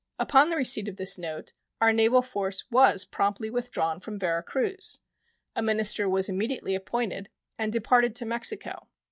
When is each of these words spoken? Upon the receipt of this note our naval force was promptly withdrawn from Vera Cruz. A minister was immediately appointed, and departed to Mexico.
Upon 0.17 0.49
the 0.49 0.55
receipt 0.55 0.87
of 0.87 0.95
this 0.95 1.19
note 1.19 1.53
our 1.79 1.93
naval 1.93 2.23
force 2.23 2.63
was 2.71 3.05
promptly 3.05 3.51
withdrawn 3.51 3.99
from 3.99 4.17
Vera 4.17 4.41
Cruz. 4.41 4.99
A 5.55 5.61
minister 5.61 6.09
was 6.09 6.27
immediately 6.27 6.73
appointed, 6.73 7.29
and 7.59 7.71
departed 7.71 8.15
to 8.15 8.25
Mexico. 8.25 8.87